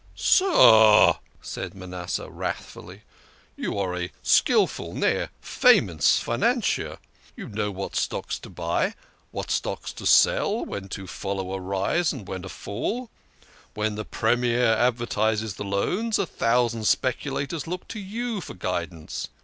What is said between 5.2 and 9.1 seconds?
famous, financier. You know what stocks to buy,